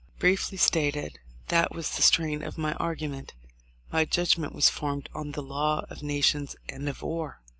[0.17, 1.19] Briefly stated,
[1.49, 3.33] that was the strain of my argument.
[3.91, 7.39] My judgment was formed on the law of nations and of war.